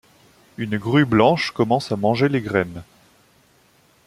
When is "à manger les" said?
1.91-2.41